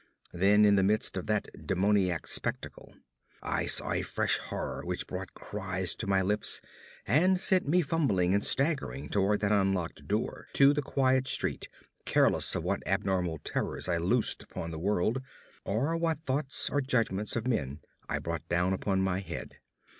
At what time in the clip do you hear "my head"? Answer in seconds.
19.03-19.57